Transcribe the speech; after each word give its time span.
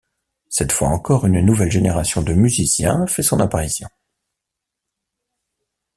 Cette 0.49 0.71
fois 0.71 0.87
encore, 0.87 1.27
une 1.27 1.39
nouvelle 1.41 1.69
génération 1.69 2.23
de 2.23 2.33
musiciens 2.33 3.05
fait 3.05 3.21
son 3.21 3.39
apparition. 3.39 3.87